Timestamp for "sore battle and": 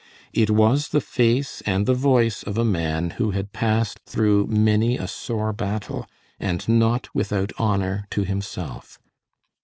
5.07-6.67